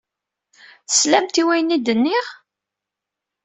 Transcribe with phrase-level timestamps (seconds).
[0.89, 2.25] Teslamt i wayen ay d-nniɣ?